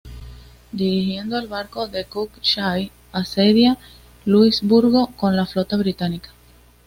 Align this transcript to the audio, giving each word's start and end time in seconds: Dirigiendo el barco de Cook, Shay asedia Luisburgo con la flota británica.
Dirigiendo 0.73 1.37
el 1.37 1.45
barco 1.47 1.87
de 1.87 2.05
Cook, 2.05 2.31
Shay 2.41 2.91
asedia 3.11 3.77
Luisburgo 4.25 5.11
con 5.15 5.35
la 5.35 5.45
flota 5.45 5.77
británica. 5.77 6.31